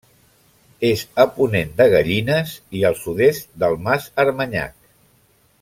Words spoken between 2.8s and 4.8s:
i al sud-est del Mas Armanyac.